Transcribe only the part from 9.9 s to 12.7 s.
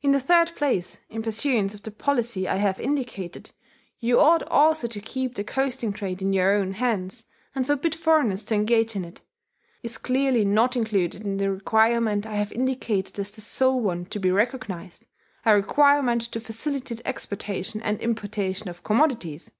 coasting trade is clearly not included in the requirement I have